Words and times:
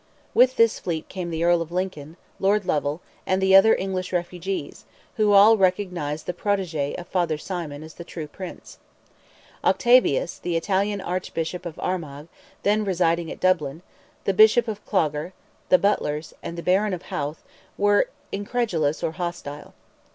With 0.33 0.55
this 0.55 0.79
fleet 0.79 1.07
came 1.09 1.29
the 1.29 1.43
Earl 1.43 1.61
of 1.61 1.71
Lincoln, 1.71 2.17
Lord 2.39 2.65
Lovell, 2.65 3.01
and 3.27 3.39
the 3.39 3.55
other 3.55 3.75
English 3.75 4.11
refugees, 4.11 4.83
who 5.17 5.31
all 5.33 5.57
recognized 5.57 6.25
the 6.25 6.33
protege 6.33 6.95
of 6.95 7.07
Father 7.07 7.37
Symon 7.37 7.83
as 7.83 7.93
the 7.93 8.03
true 8.03 8.25
Prince. 8.25 8.79
Octavius, 9.63 10.39
the 10.39 10.55
Italian 10.57 11.01
Archbishop 11.01 11.67
of 11.67 11.77
Armagh, 11.77 12.29
then 12.63 12.83
residing 12.83 13.29
at 13.31 13.39
Dublin, 13.39 13.83
the 14.23 14.33
Bishop 14.33 14.67
of 14.67 14.83
Clogher, 14.87 15.33
the 15.69 15.77
Butlers, 15.77 16.33
and 16.41 16.57
the 16.57 16.63
Baron 16.63 16.93
of 16.95 17.03
Howth, 17.13 17.43
were 17.77 18.09
incredulous 18.31 19.03
or 19.03 19.11
hostile. 19.11 19.75